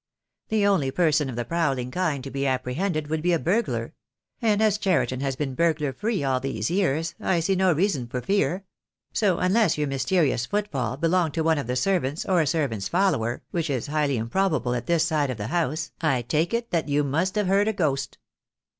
[0.49, 3.93] The only person of the prowling kind to be apprehended would be a burglar;
[4.41, 8.19] and as Cheriton has been burglar free all these years, I see no reason for
[8.19, 8.65] fear;
[9.13, 13.43] so unless your mysterious footfall belonged to one of the servants or a servant's follower,
[13.51, 17.03] which is highly improbable on this side of the house, I take it that you
[17.03, 18.17] must have heard a ghost."